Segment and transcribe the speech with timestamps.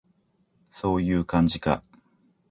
[0.71, 1.83] そういう感じか